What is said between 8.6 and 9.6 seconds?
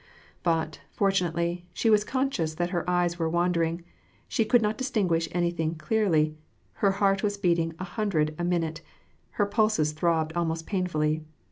and her